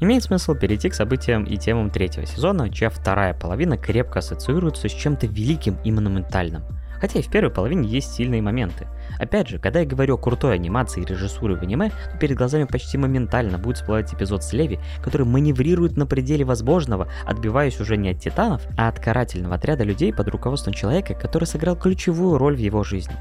Имеет 0.02 0.24
смысл 0.24 0.54
перейти 0.56 0.90
к 0.90 0.94
событиям 0.94 1.44
и 1.44 1.58
темам 1.58 1.90
третьего 1.90 2.26
сезона, 2.26 2.70
чья 2.70 2.90
вторая 2.90 3.34
половина 3.34 3.78
крепко 3.78 4.20
ассоциируется 4.20 4.88
с 4.88 4.94
чем-то 4.94 5.28
великим 5.28 5.78
и 5.84 5.92
монументальным– 5.92 6.64
Хотя 7.00 7.20
и 7.20 7.22
в 7.22 7.30
первой 7.30 7.52
половине 7.52 7.88
есть 7.88 8.14
сильные 8.14 8.42
моменты. 8.42 8.88
Опять 9.18 9.48
же, 9.48 9.60
когда 9.60 9.80
я 9.80 9.86
говорю 9.86 10.16
о 10.16 10.18
крутой 10.18 10.56
анимации 10.56 11.02
и 11.02 11.06
режиссуре 11.06 11.56
в 11.56 11.62
аниме, 11.62 11.90
то 11.90 12.18
перед 12.20 12.38
глазами 12.38 12.66
почти 12.66 12.98
моментально 12.98 13.58
будет 13.58 13.78
всплывать 13.78 14.14
эпизод 14.14 14.44
с 14.44 14.54
Леви, 14.54 14.80
который 15.02 15.26
маневрирует 15.26 15.98
на 15.98 16.06
пределе 16.06 16.46
возможного, 16.46 17.10
отбиваясь 17.26 17.80
уже 17.80 17.98
не 17.98 18.12
от 18.12 18.20
титанов, 18.20 18.62
а 18.78 18.88
от 18.88 19.00
карательного 19.00 19.56
отряда 19.56 19.84
людей 19.84 20.14
под 20.14 20.28
руководством 20.30 20.74
человека, 20.74 21.14
который 21.14 21.46
сыграл 21.46 21.76
ключевую 21.76 22.38
роль 22.38 22.56
в 22.56 22.60
его 22.60 22.84
жизни. 22.84 23.16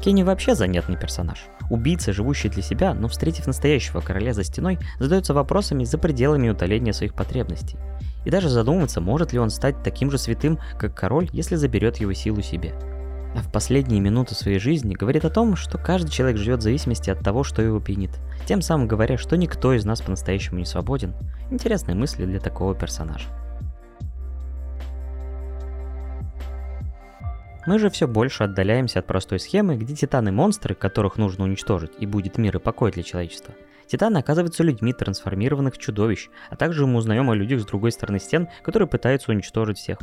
Кенни 0.00 0.22
вообще 0.22 0.54
занятный 0.54 0.96
персонаж. 0.96 1.44
Убийца, 1.68 2.14
живущий 2.14 2.48
для 2.48 2.62
себя, 2.62 2.94
но 2.94 3.06
встретив 3.06 3.46
настоящего 3.46 4.00
короля 4.00 4.32
за 4.32 4.44
стеной, 4.44 4.78
задается 4.98 5.34
вопросами 5.34 5.84
за 5.84 5.98
пределами 5.98 6.48
утоления 6.48 6.94
своих 6.94 7.14
потребностей. 7.14 7.76
И 8.24 8.30
даже 8.30 8.48
задумывается, 8.48 9.02
может 9.02 9.32
ли 9.32 9.38
он 9.38 9.50
стать 9.50 9.82
таким 9.82 10.10
же 10.10 10.16
святым, 10.16 10.58
как 10.78 10.94
король, 10.94 11.28
если 11.32 11.56
заберет 11.56 11.98
его 11.98 12.14
силу 12.14 12.40
себе. 12.40 12.74
А 13.34 13.40
в 13.40 13.52
последние 13.52 14.00
минуты 14.00 14.34
своей 14.34 14.58
жизни 14.58 14.94
говорит 14.94 15.24
о 15.24 15.30
том, 15.30 15.56
что 15.56 15.78
каждый 15.78 16.10
человек 16.10 16.38
живет 16.38 16.60
в 16.60 16.62
зависимости 16.62 17.10
от 17.10 17.20
того, 17.20 17.44
что 17.44 17.62
его 17.62 17.80
пьянит, 17.80 18.18
тем 18.46 18.62
самым 18.62 18.88
говоря, 18.88 19.18
что 19.18 19.36
никто 19.36 19.72
из 19.72 19.84
нас 19.84 20.00
по-настоящему 20.00 20.58
не 20.58 20.64
свободен. 20.64 21.14
Интересные 21.50 21.94
мысли 21.94 22.24
для 22.24 22.40
такого 22.40 22.74
персонажа. 22.74 23.26
Мы 27.66 27.78
же 27.78 27.90
все 27.90 28.08
больше 28.08 28.44
отдаляемся 28.44 29.00
от 29.00 29.06
простой 29.06 29.38
схемы, 29.38 29.76
где 29.76 29.94
титаны-монстры, 29.94 30.74
которых 30.74 31.18
нужно 31.18 31.44
уничтожить, 31.44 31.92
и 31.98 32.06
будет 32.06 32.38
мир 32.38 32.56
и 32.56 32.58
покой 32.58 32.90
для 32.90 33.02
человечества. 33.02 33.54
Титаны 33.86 34.18
оказываются 34.18 34.62
людьми, 34.62 34.92
трансформированных 34.92 35.76
чудовищ, 35.76 36.30
а 36.48 36.56
также 36.56 36.86
мы 36.86 36.96
узнаем 36.96 37.28
о 37.28 37.34
людях 37.34 37.60
с 37.60 37.66
другой 37.66 37.92
стороны 37.92 38.18
стен, 38.18 38.48
которые 38.62 38.88
пытаются 38.88 39.30
уничтожить 39.30 39.78
всех. 39.78 39.98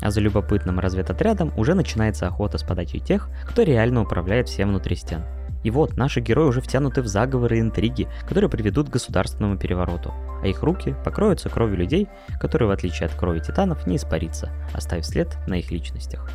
А 0.00 0.10
за 0.10 0.20
любопытным 0.20 0.78
разведотрядом 0.78 1.52
уже 1.56 1.74
начинается 1.74 2.26
охота 2.26 2.58
с 2.58 2.62
подачей 2.62 3.00
тех, 3.00 3.28
кто 3.44 3.62
реально 3.62 4.02
управляет 4.02 4.48
всем 4.48 4.70
внутри 4.70 4.96
стен. 4.96 5.24
И 5.64 5.70
вот, 5.70 5.96
наши 5.96 6.20
герои 6.20 6.46
уже 6.46 6.60
втянуты 6.60 7.02
в 7.02 7.08
заговоры 7.08 7.58
и 7.58 7.60
интриги, 7.60 8.08
которые 8.28 8.48
приведут 8.48 8.88
к 8.88 8.92
государственному 8.92 9.58
перевороту, 9.58 10.12
а 10.42 10.46
их 10.46 10.62
руки 10.62 10.94
покроются 11.04 11.48
кровью 11.48 11.78
людей, 11.78 12.08
которые, 12.40 12.68
в 12.68 12.72
отличие 12.72 13.06
от 13.06 13.14
крови 13.14 13.40
титанов, 13.40 13.86
не 13.86 13.96
испарится, 13.96 14.50
оставив 14.72 15.04
след 15.04 15.36
на 15.48 15.54
их 15.54 15.70
личностях. 15.72 16.30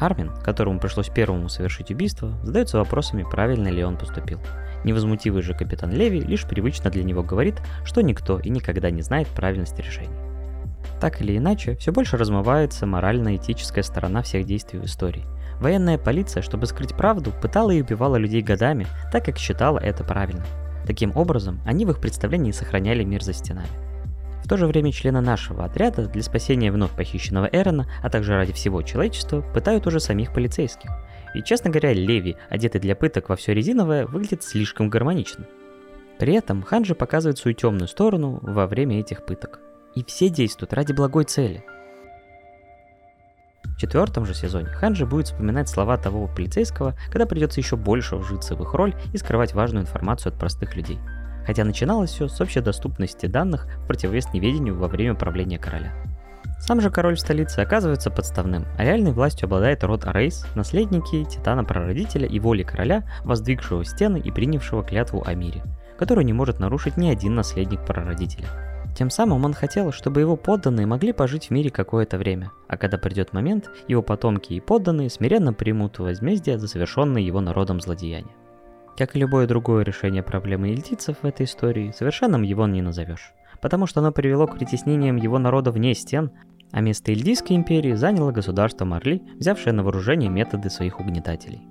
Армин, 0.00 0.32
которому 0.44 0.80
пришлось 0.80 1.08
первому 1.08 1.48
совершить 1.48 1.90
убийство, 1.90 2.32
задается 2.42 2.78
вопросами, 2.78 3.24
правильно 3.28 3.68
ли 3.68 3.84
он 3.84 3.96
поступил. 3.96 4.40
Невозмутивый 4.84 5.42
же 5.42 5.54
капитан 5.54 5.90
Леви 5.90 6.20
лишь 6.20 6.46
привычно 6.46 6.90
для 6.90 7.02
него 7.02 7.22
говорит, 7.22 7.56
что 7.84 8.02
никто 8.02 8.38
и 8.38 8.50
никогда 8.50 8.90
не 8.90 9.02
знает 9.02 9.28
правильности 9.28 9.80
решений. 9.80 10.14
Так 11.00 11.20
или 11.20 11.36
иначе, 11.36 11.76
все 11.76 11.92
больше 11.92 12.16
размывается 12.16 12.86
морально-этическая 12.86 13.82
сторона 13.82 14.22
всех 14.22 14.46
действий 14.46 14.78
в 14.78 14.84
истории. 14.84 15.24
Военная 15.60 15.98
полиция, 15.98 16.42
чтобы 16.42 16.66
скрыть 16.66 16.94
правду, 16.94 17.32
пытала 17.42 17.70
и 17.70 17.80
убивала 17.80 18.16
людей 18.16 18.42
годами, 18.42 18.86
так 19.10 19.24
как 19.24 19.38
считала 19.38 19.78
это 19.78 20.04
правильным. 20.04 20.44
Таким 20.86 21.16
образом, 21.16 21.60
они 21.64 21.86
в 21.86 21.90
их 21.90 22.00
представлении 22.00 22.52
сохраняли 22.52 23.04
мир 23.04 23.22
за 23.22 23.32
стенами. 23.32 23.68
В 24.44 24.48
то 24.48 24.58
же 24.58 24.66
время 24.66 24.92
члены 24.92 25.22
нашего 25.22 25.64
отряда 25.64 26.06
для 26.06 26.22
спасения 26.22 26.70
вновь 26.70 26.90
похищенного 26.90 27.48
Эрона, 27.50 27.88
а 28.02 28.10
также 28.10 28.34
ради 28.34 28.52
всего 28.52 28.82
человечества, 28.82 29.40
пытают 29.40 29.86
уже 29.86 30.00
самих 30.00 30.34
полицейских. 30.34 30.90
И, 31.34 31.42
честно 31.42 31.70
говоря, 31.70 31.94
Леви, 31.94 32.36
одетый 32.50 32.78
для 32.78 32.94
пыток 32.94 33.30
во 33.30 33.36
все 33.36 33.54
резиновое, 33.54 34.04
выглядит 34.04 34.42
слишком 34.42 34.90
гармонично. 34.90 35.46
При 36.18 36.34
этом 36.34 36.62
Ханджи 36.62 36.94
показывает 36.94 37.38
свою 37.38 37.54
темную 37.54 37.88
сторону 37.88 38.38
во 38.42 38.66
время 38.66 39.00
этих 39.00 39.24
пыток. 39.24 39.60
И 39.94 40.04
все 40.04 40.28
действуют 40.28 40.74
ради 40.74 40.92
благой 40.92 41.24
цели. 41.24 41.64
В 43.64 43.78
четвертом 43.78 44.26
же 44.26 44.34
сезоне 44.34 44.66
Ханджи 44.66 45.06
будет 45.06 45.28
вспоминать 45.28 45.70
слова 45.70 45.96
того 45.96 46.28
полицейского, 46.28 46.94
когда 47.10 47.24
придется 47.24 47.60
еще 47.60 47.76
больше 47.76 48.16
вжиться 48.16 48.56
в 48.56 48.62
их 48.62 48.74
роль 48.74 48.94
и 49.14 49.16
скрывать 49.16 49.54
важную 49.54 49.84
информацию 49.84 50.34
от 50.34 50.38
простых 50.38 50.76
людей– 50.76 50.98
хотя 51.46 51.64
начиналось 51.64 52.10
все 52.10 52.28
с 52.28 52.40
общей 52.40 52.60
доступности 52.60 53.26
данных 53.26 53.66
в 53.78 53.86
противовес 53.86 54.32
неведению 54.32 54.76
во 54.76 54.88
время 54.88 55.14
правления 55.14 55.58
короля. 55.58 55.92
Сам 56.60 56.80
же 56.80 56.90
король 56.90 57.16
в 57.16 57.20
столице 57.20 57.60
оказывается 57.60 58.10
подставным, 58.10 58.66
а 58.78 58.84
реальной 58.84 59.12
властью 59.12 59.46
обладает 59.46 59.84
род 59.84 60.06
Арейс, 60.06 60.46
наследники 60.54 61.24
Титана-прародителя 61.24 62.26
и 62.26 62.40
воли 62.40 62.62
короля, 62.62 63.04
воздвигшего 63.24 63.84
стены 63.84 64.18
и 64.18 64.30
принявшего 64.30 64.82
клятву 64.82 65.22
о 65.26 65.34
мире, 65.34 65.62
которую 65.98 66.24
не 66.24 66.32
может 66.32 66.60
нарушить 66.60 66.96
ни 66.96 67.08
один 67.08 67.34
наследник 67.34 67.84
прародителя. 67.84 68.48
Тем 68.96 69.10
самым 69.10 69.44
он 69.44 69.54
хотел, 69.54 69.92
чтобы 69.92 70.20
его 70.20 70.36
подданные 70.36 70.86
могли 70.86 71.12
пожить 71.12 71.48
в 71.48 71.50
мире 71.50 71.70
какое-то 71.70 72.16
время, 72.16 72.52
а 72.68 72.76
когда 72.76 72.96
придет 72.96 73.32
момент, 73.32 73.68
его 73.88 74.02
потомки 74.02 74.52
и 74.52 74.60
подданные 74.60 75.10
смиренно 75.10 75.52
примут 75.52 75.98
возмездие 75.98 76.58
за 76.58 76.68
совершенные 76.68 77.26
его 77.26 77.40
народом 77.40 77.80
злодеяния. 77.80 78.32
Как 78.96 79.16
и 79.16 79.18
любое 79.18 79.46
другое 79.48 79.84
решение 79.84 80.22
проблемы 80.22 80.70
ильдийцев 80.70 81.16
в 81.22 81.26
этой 81.26 81.46
истории, 81.46 81.92
совершенным 81.96 82.42
его 82.42 82.66
не 82.66 82.80
назовешь, 82.80 83.32
потому 83.60 83.86
что 83.86 84.00
оно 84.00 84.12
привело 84.12 84.46
к 84.46 84.56
притеснениям 84.56 85.16
его 85.16 85.38
народа 85.38 85.72
вне 85.72 85.94
стен, 85.94 86.30
а 86.70 86.80
место 86.80 87.12
Ильдийской 87.12 87.56
империи 87.56 87.94
заняло 87.94 88.30
государство 88.32 88.84
Марли, 88.84 89.22
взявшее 89.38 89.72
на 89.72 89.82
вооружение 89.82 90.30
методы 90.30 90.70
своих 90.70 91.00
угнетателей. 91.00 91.62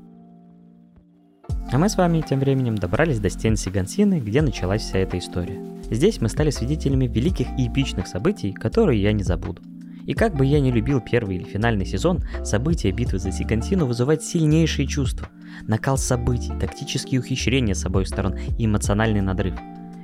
А 1.72 1.77
мы 1.77 1.89
с 1.89 1.98
вами 1.98 2.22
тем 2.22 2.39
временем 2.39 2.75
добрались 2.75 3.20
до 3.20 3.30
стен 3.30 3.56
Сигансины, 3.56 4.20
где 4.20 4.42
началась 4.42 4.82
вся 4.82 5.00
эта 5.00 5.18
история. 5.18 5.60
Здесь 5.89 6.22
мы 6.22 6.30
стали 6.30 6.50
свидетелями 6.51 7.08
великих 7.08 7.48
и 7.58 7.68
эпичных 7.68 8.08
событий, 8.08 8.53
которые 8.53 9.01
я 9.01 9.12
не 9.12 9.24
забуду. 9.24 9.62
И 10.06 10.13
как 10.13 10.36
бы 10.36 10.46
я 10.46 10.60
не 10.60 10.72
любил 10.72 11.01
первый 11.01 11.38
или 11.38 11.44
финальный 11.46 11.86
сезон, 11.86 12.24
события 12.44 12.92
битвы 12.92 13.20
за 13.20 13.32
Сигантину 13.32 13.86
вызывают 13.86 14.24
сильнейшие 14.24 14.88
чувства. 14.88 15.30
Накал 15.67 15.98
событий, 15.98 16.51
тактические 16.60 17.19
ухищрения 17.19 17.74
с 17.74 17.86
обоих 17.86 18.07
сторон 18.07 18.36
и 18.57 18.65
эмоциональный 18.65 19.22
надрыв. 19.22 19.55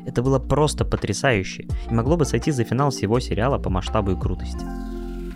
Это 0.06 0.24
было 0.24 0.39
просто 0.39 0.86
потрясающе 0.86 1.68
и 1.89 1.94
могло 1.94 2.18
бы 2.18 2.25
сойти 2.25 2.51
за 2.51 2.63
финал 2.63 2.89
всего 2.89 3.20
сериала 3.20 3.58
по 3.58 3.70
масштабу 3.70 4.12
и 4.12 4.20
крутости. 4.20 4.65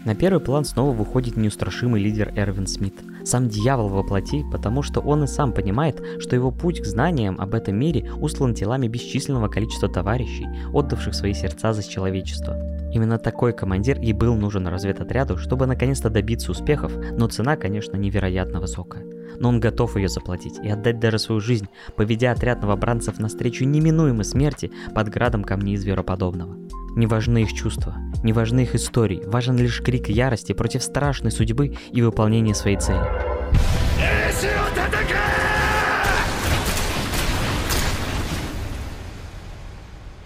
На 0.06 0.16
первый 0.16 0.42
план 0.42 0.66
снова 0.66 0.94
выходит 0.94 1.38
неустрашимый 1.38 2.02
лидер 2.02 2.34
Эрвин 2.36 2.68
Смит. 2.68 2.96
Сам 3.24 3.48
дьявол 3.48 3.88
воплоти, 3.88 4.44
потому 4.52 4.82
что 4.82 5.00
он 5.00 5.24
и 5.24 5.28
сам 5.28 5.54
понимает, 5.54 6.02
что 6.20 6.36
его 6.36 6.52
путь 6.52 6.82
к 6.82 6.86
знаниям 6.86 7.40
об 7.40 7.54
этом 7.54 7.76
мире 7.76 8.12
услан 8.20 8.54
телами 8.54 8.88
бесчисленного 8.90 9.48
количества 9.48 9.88
товарищей, 9.88 10.48
отдавших 10.74 11.16
свои 11.16 11.34
сердца 11.34 11.72
за 11.72 11.88
человечество. 11.88 12.83
Именно 12.94 13.18
такой 13.18 13.54
командир 13.54 14.00
и 14.00 14.14
был 14.14 14.36
нужен 14.36 14.68
разведотряду, 14.68 15.38
чтобы 15.38 15.66
наконец-то 15.66 16.12
добиться 16.12 16.52
успехов, 16.52 16.94
но 17.18 17.28
цена, 17.28 17.56
конечно, 17.56 17.98
невероятно 17.98 18.60
высокая. 18.60 19.04
Но 19.40 19.50
он 19.50 19.60
готов 19.60 19.98
ее 19.98 20.10
заплатить 20.10 20.60
и 20.64 20.70
отдать 20.70 21.00
даже 21.00 21.18
свою 21.18 21.42
жизнь, 21.42 21.68
поведя 21.96 22.32
отряд 22.32 22.62
новобранцев 22.62 23.18
навстречу 23.18 23.66
неминуемой 23.66 24.26
смерти 24.26 24.72
под 24.94 25.10
градом 25.10 25.44
камней 25.44 25.76
звероподобного. 25.76 26.56
Не 26.96 27.08
важны 27.08 27.42
их 27.42 27.54
чувства, 27.54 27.96
не 28.24 28.32
важны 28.32 28.62
их 28.62 28.76
истории, 28.76 29.24
важен 29.26 29.58
лишь 29.58 29.82
крик 29.82 30.10
ярости 30.10 30.54
против 30.54 30.84
страшной 30.84 31.32
судьбы 31.32 31.76
и 31.92 32.02
выполнение 32.04 32.54
своей 32.54 32.78
цели. 32.78 33.33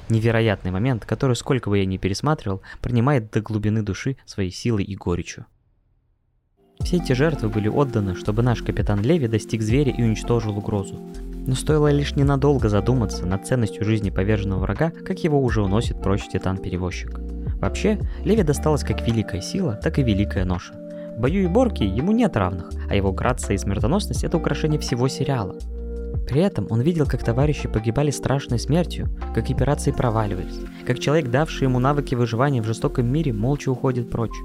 Невероятный 0.10 0.72
момент, 0.72 1.06
который, 1.06 1.36
сколько 1.36 1.70
бы 1.70 1.80
я 1.80 1.86
ни 1.86 1.98
пересматривал, 1.98 2.62
принимает 2.82 3.30
до 3.32 3.42
глубины 3.42 3.82
души 3.82 4.18
своей 4.26 4.52
силой 4.52 4.84
и 4.84 4.96
горечью. 4.96 5.46
Все 6.82 6.98
эти 6.98 7.14
жертвы 7.14 7.50
были 7.50 7.68
отданы, 7.68 8.16
чтобы 8.16 8.44
наш 8.44 8.62
капитан 8.62 9.02
Леви 9.02 9.28
достиг 9.28 9.62
зверя 9.62 9.92
и 9.92 10.04
уничтожил 10.04 10.58
угрозу. 10.58 11.00
Но 11.46 11.56
стоило 11.56 11.92
лишь 11.92 12.16
ненадолго 12.16 12.70
задуматься 12.70 13.26
над 13.26 13.46
ценностью 13.46 13.84
жизни 13.84 14.10
поверженного 14.10 14.60
врага, 14.62 14.92
как 14.92 15.20
его 15.20 15.42
уже 15.42 15.62
уносит 15.62 16.02
прочь 16.02 16.28
титан-перевозчик. 16.32 17.20
Вообще, 17.60 18.00
Леви 18.24 18.44
досталась 18.44 18.84
как 18.84 19.06
великая 19.06 19.42
сила, 19.42 19.74
так 19.82 20.00
и 20.00 20.04
великая 20.04 20.46
ноша. 20.46 20.74
В 21.18 21.20
бою 21.20 21.44
и 21.44 21.48
борке 21.48 21.86
ему 21.86 22.12
нет 22.12 22.38
равных, 22.38 22.70
а 22.90 22.96
его 22.96 23.12
грация 23.12 23.56
и 23.56 23.58
смертоносность– 23.58 24.24
это 24.26 24.38
украшение 24.38 24.80
всего 24.80 25.08
сериала. 25.08 25.56
При 26.28 26.42
этом 26.42 26.68
он 26.70 26.82
видел, 26.82 27.06
как 27.06 27.24
товарищи 27.24 27.70
погибали 27.70 28.12
страшной 28.12 28.60
смертью, 28.60 29.08
как 29.34 29.50
операции 29.50 29.92
проваливались, 29.92 30.60
как 30.86 31.00
человек, 31.00 31.30
давший 31.30 31.68
ему 31.68 31.80
навыки 31.80 32.16
выживания 32.16 32.62
в 32.62 32.66
жестоком 32.66 33.08
мире, 33.08 33.32
молча 33.32 33.70
уходит 33.70 34.10
прочь, 34.10 34.36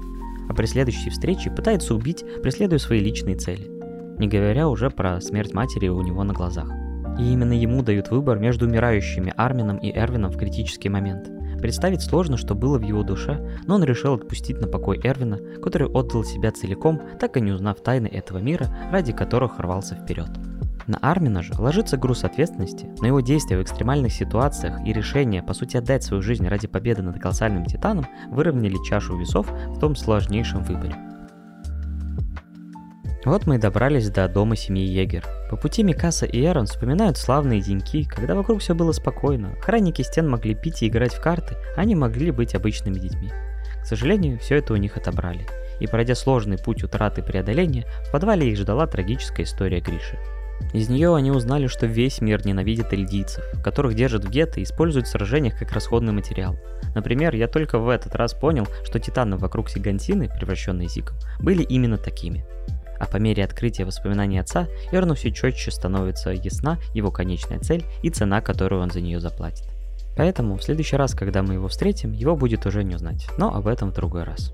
а 0.47 0.53
при 0.53 0.65
следующей 0.65 1.09
встрече 1.09 1.51
пытается 1.51 1.93
убить, 1.93 2.23
преследуя 2.41 2.79
свои 2.79 2.99
личные 2.99 3.35
цели. 3.35 3.69
Не 4.17 4.27
говоря 4.29 4.69
уже 4.69 4.89
про 4.89 5.19
смерть 5.19 5.53
матери 5.53 5.89
у 5.89 6.01
него 6.01 6.23
на 6.23 6.33
глазах. 6.33 6.69
И 7.19 7.31
именно 7.31 7.53
ему 7.53 7.83
дают 7.83 8.09
выбор 8.09 8.39
между 8.39 8.65
умирающими 8.65 9.33
Армином 9.35 9.77
и 9.77 9.91
Эрвином 9.91 10.31
в 10.31 10.37
критический 10.37 10.89
момент. 10.89 11.29
Представить 11.59 12.01
сложно, 12.01 12.37
что 12.37 12.55
было 12.55 12.77
в 12.77 12.81
его 12.81 13.03
душе, 13.03 13.59
но 13.67 13.75
он 13.75 13.83
решил 13.83 14.13
отпустить 14.13 14.59
на 14.59 14.67
покой 14.67 14.99
Эрвина, 15.03 15.39
который 15.61 15.87
отдал 15.87 16.23
себя 16.23 16.51
целиком, 16.51 17.01
так 17.19 17.37
и 17.37 17.41
не 17.41 17.51
узнав 17.51 17.81
тайны 17.81 18.07
этого 18.07 18.39
мира, 18.39 18.67
ради 18.91 19.11
которых 19.13 19.59
рвался 19.59 19.95
вперед. 19.95 20.29
На 20.87 20.97
Армина 20.97 21.41
же 21.41 21.53
ложится 21.57 21.97
груз 21.97 22.23
ответственности, 22.23 22.89
но 22.99 23.07
его 23.07 23.21
действия 23.21 23.57
в 23.57 23.61
экстремальных 23.61 24.11
ситуациях 24.11 24.85
и 24.85 24.91
решение, 24.91 25.41
по 25.41 25.53
сути, 25.53 25.77
отдать 25.77 26.03
свою 26.03 26.21
жизнь 26.21 26.47
ради 26.47 26.67
победы 26.67 27.01
над 27.01 27.19
колоссальным 27.19 27.65
титаном 27.65 28.05
выровняли 28.29 28.77
чашу 28.83 29.17
весов 29.17 29.49
в 29.49 29.79
том 29.79 29.95
сложнейшем 29.95 30.63
выборе. 30.63 30.95
Вот 33.25 33.47
мы 33.47 33.55
и 33.55 33.57
добрались 33.57 34.09
до 34.09 34.27
дома 34.27 34.57
семьи 34.57 34.85
Егер. 34.85 35.25
По 35.49 35.55
пути 35.55 35.81
Микаса 35.81 36.25
и 36.25 36.43
Эрон 36.43 36.65
вспоминают 36.65 37.17
славные 37.17 37.61
деньки, 37.61 38.03
когда 38.03 38.35
вокруг 38.35 38.59
все 38.59 38.75
было 38.75 38.91
спокойно, 38.91 39.53
охранники 39.53 40.01
стен 40.01 40.29
могли 40.29 40.53
пить 40.53 40.83
и 40.83 40.89
играть 40.89 41.13
в 41.13 41.21
карты, 41.21 41.55
а 41.77 41.81
они 41.81 41.95
могли 41.95 42.31
быть 42.31 42.53
обычными 42.53 42.99
детьми. 42.99 43.31
К 43.81 43.85
сожалению, 43.85 44.39
все 44.39 44.57
это 44.57 44.73
у 44.73 44.77
них 44.77 44.97
отобрали. 44.97 45.47
И 45.79 45.87
пройдя 45.87 46.15
сложный 46.15 46.57
путь 46.57 46.83
утраты 46.83 47.23
преодоления, 47.23 47.85
в 48.07 48.11
подвале 48.11 48.51
их 48.51 48.57
ждала 48.57 48.87
трагическая 48.87 49.45
история 49.45 49.79
Гриши. 49.79 50.17
Из 50.73 50.89
нее 50.89 51.15
они 51.15 51.31
узнали, 51.31 51.67
что 51.67 51.85
весь 51.85 52.19
мир 52.21 52.45
ненавидит 52.45 52.93
эльдийцев, 52.93 53.43
которых 53.63 53.93
держат 53.93 54.25
в 54.25 54.29
гетто 54.29 54.59
и 54.59 54.63
используют 54.63 55.07
в 55.07 55.11
сражениях 55.11 55.57
как 55.57 55.71
расходный 55.71 56.13
материал. 56.13 56.57
Например, 56.95 57.35
я 57.35 57.47
только 57.47 57.77
в 57.79 57.89
этот 57.89 58.15
раз 58.15 58.33
понял, 58.33 58.67
что 58.83 58.99
титаны 58.99 59.37
вокруг 59.37 59.69
Сигантины, 59.69 60.29
превращенные 60.29 60.87
Зиком, 60.87 61.17
были 61.39 61.63
именно 61.63 61.97
такими. 61.97 62.45
А 62.99 63.05
по 63.05 63.17
мере 63.17 63.43
открытия 63.43 63.85
воспоминаний 63.85 64.39
отца, 64.39 64.67
Эрну 64.91 65.13
все 65.15 65.31
четче 65.31 65.71
становится 65.71 66.31
ясна 66.31 66.79
его 66.93 67.11
конечная 67.11 67.59
цель 67.59 67.85
и 68.01 68.09
цена, 68.09 68.41
которую 68.41 68.81
он 68.81 68.91
за 68.91 69.01
нее 69.01 69.19
заплатит. 69.19 69.67
Поэтому 70.15 70.57
в 70.57 70.63
следующий 70.63 70.95
раз, 70.95 71.13
когда 71.13 71.41
мы 71.41 71.55
его 71.55 71.67
встретим, 71.67 72.11
его 72.11 72.35
будет 72.35 72.65
уже 72.65 72.83
не 72.83 72.95
узнать, 72.95 73.27
но 73.37 73.53
об 73.53 73.67
этом 73.67 73.91
в 73.91 73.93
другой 73.93 74.23
раз. 74.23 74.53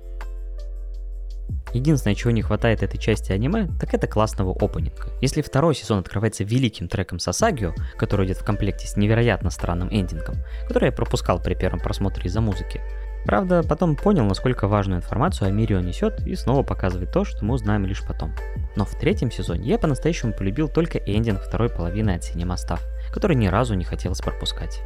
Единственное, 1.73 2.15
чего 2.15 2.31
не 2.31 2.41
хватает 2.41 2.83
этой 2.83 2.97
части 2.97 3.31
аниме, 3.31 3.67
так 3.79 3.93
это 3.93 4.07
классного 4.07 4.51
опенинга. 4.51 5.09
Если 5.21 5.41
второй 5.41 5.75
сезон 5.75 5.99
открывается 5.99 6.43
великим 6.43 6.87
треком 6.87 7.19
Сасагио, 7.19 7.73
который 7.97 8.25
идет 8.27 8.37
в 8.37 8.45
комплекте 8.45 8.87
с 8.87 8.97
невероятно 8.97 9.49
странным 9.49 9.89
эндингом, 9.91 10.35
который 10.67 10.85
я 10.85 10.91
пропускал 10.91 11.41
при 11.41 11.53
первом 11.53 11.79
просмотре 11.79 12.25
из-за 12.25 12.41
музыки, 12.41 12.81
Правда, 13.25 13.63
потом 13.63 13.95
понял, 13.95 14.23
насколько 14.23 14.67
важную 14.67 14.99
информацию 14.99 15.49
о 15.49 15.51
мире 15.51 15.77
он 15.77 15.85
несет 15.85 16.25
и 16.25 16.35
снова 16.35 16.63
показывает 16.63 17.11
то, 17.11 17.25
что 17.25 17.43
мы 17.43 17.55
узнаем 17.55 17.85
лишь 17.85 18.01
потом. 18.01 18.33
Но 18.75 18.85
в 18.85 18.97
третьем 18.97 19.29
сезоне 19.29 19.69
я 19.69 19.77
по-настоящему 19.77 20.33
полюбил 20.33 20.69
только 20.69 20.99
эндинг 20.99 21.41
второй 21.41 21.69
половины 21.69 22.11
от 22.11 22.23
Cinema 22.23 22.55
Staff, 22.55 22.79
который 23.11 23.35
ни 23.35 23.47
разу 23.47 23.75
не 23.75 23.83
хотелось 23.83 24.21
пропускать. 24.21 24.81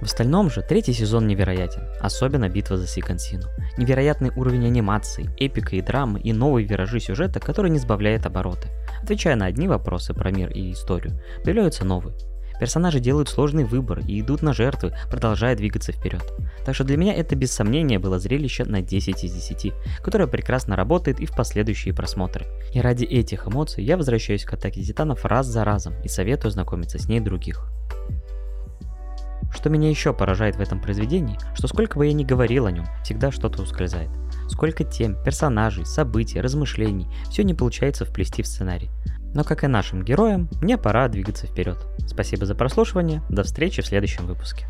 В 0.00 0.04
остальном 0.04 0.48
же 0.50 0.62
третий 0.62 0.94
сезон 0.94 1.26
невероятен, 1.26 1.82
особенно 2.00 2.48
битва 2.48 2.78
за 2.78 2.86
Сикансину. 2.86 3.44
Невероятный 3.76 4.32
уровень 4.34 4.66
анимации, 4.66 5.30
эпика 5.38 5.76
и 5.76 5.82
драмы 5.82 6.20
и 6.20 6.32
новые 6.32 6.66
виражи 6.66 7.00
сюжета, 7.00 7.38
который 7.38 7.70
не 7.70 7.78
сбавляет 7.78 8.24
обороты. 8.24 8.68
Отвечая 9.02 9.36
на 9.36 9.46
одни 9.46 9.68
вопросы 9.68 10.14
про 10.14 10.30
мир 10.30 10.50
и 10.50 10.72
историю, 10.72 11.20
появляются 11.44 11.84
новые. 11.84 12.16
Персонажи 12.58 13.00
делают 13.00 13.28
сложный 13.28 13.64
выбор 13.64 14.00
и 14.06 14.20
идут 14.20 14.42
на 14.42 14.52
жертвы, 14.52 14.94
продолжая 15.10 15.56
двигаться 15.56 15.92
вперед. 15.92 16.22
Так 16.64 16.74
что 16.74 16.84
для 16.84 16.98
меня 16.98 17.14
это 17.14 17.34
без 17.34 17.52
сомнения 17.52 17.98
было 17.98 18.18
зрелище 18.18 18.64
на 18.64 18.82
10 18.82 19.24
из 19.24 19.32
10, 19.32 19.72
которое 20.02 20.26
прекрасно 20.26 20.76
работает 20.76 21.20
и 21.20 21.26
в 21.26 21.34
последующие 21.34 21.94
просмотры. 21.94 22.46
И 22.74 22.80
ради 22.80 23.04
этих 23.04 23.48
эмоций 23.48 23.82
я 23.82 23.96
возвращаюсь 23.96 24.44
к 24.44 24.52
Атаке 24.52 24.82
Титанов 24.82 25.24
раз 25.24 25.46
за 25.46 25.64
разом 25.64 25.94
и 26.02 26.08
советую 26.08 26.52
знакомиться 26.52 26.98
с 26.98 27.08
ней 27.08 27.20
других. 27.20 27.66
Что 29.50 29.68
меня 29.68 29.90
еще 29.90 30.12
поражает 30.12 30.56
в 30.56 30.60
этом 30.60 30.80
произведении, 30.80 31.38
что 31.54 31.68
сколько 31.68 31.98
бы 31.98 32.06
я 32.06 32.12
ни 32.12 32.24
говорил 32.24 32.66
о 32.66 32.70
нем, 32.70 32.86
всегда 33.02 33.30
что-то 33.30 33.62
ускользает. 33.62 34.10
Сколько 34.48 34.84
тем, 34.84 35.16
персонажей, 35.22 35.86
событий, 35.86 36.40
размышлений, 36.40 37.08
все 37.30 37.42
не 37.44 37.54
получается 37.54 38.04
вплести 38.04 38.42
в 38.42 38.46
сценарий. 38.46 38.90
Но 39.34 39.44
как 39.44 39.62
и 39.64 39.68
нашим 39.68 40.04
героям, 40.04 40.48
мне 40.60 40.76
пора 40.76 41.08
двигаться 41.08 41.46
вперед. 41.46 41.78
Спасибо 42.06 42.46
за 42.46 42.54
прослушивание, 42.54 43.22
до 43.28 43.44
встречи 43.44 43.82
в 43.82 43.86
следующем 43.86 44.26
выпуске. 44.26 44.66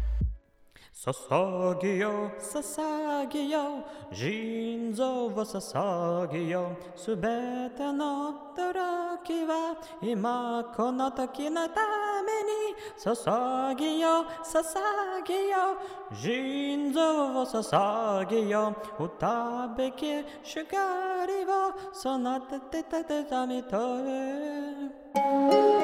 Sasagio, 1.03 2.31
Sasagio, 2.37 3.85
Jinzovo 4.13 5.45
Sasagio, 5.45 6.77
Subete 6.95 7.91
no 7.91 8.53
Toroki 8.55 9.47
wa 9.49 9.75
ima 10.03 10.63
kono 10.77 11.11
toki 11.11 11.49
no 11.49 11.67
tame 11.69 12.43
ni. 12.45 12.75
Sasagio, 12.97 14.27
Sasagio, 14.45 15.79
Jinzovo 16.13 17.47
Sasagio, 17.47 18.75
Utabeki 18.99 20.23
shugari 20.43 21.47
wo 21.49 21.73
sonatate 21.95 22.83
tate 22.91 23.25
tami 23.25 23.63
to 23.71 25.80